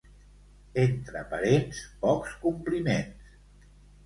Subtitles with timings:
[0.83, 3.39] Entre parents, pocs compliments.